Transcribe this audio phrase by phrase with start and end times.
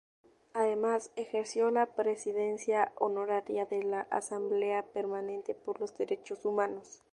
[0.55, 7.03] Además, ejerció la presidencia honoraria de la Asamblea Permanente por los Derechos Humanos.